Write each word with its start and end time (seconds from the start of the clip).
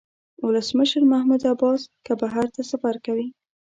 ولسمشر 0.43 1.03
محمود 1.13 1.47
عباس 1.53 1.81
که 2.05 2.13
بهر 2.21 2.45
ته 2.55 2.61
سفر 2.71 2.95
کوي. 3.05 3.27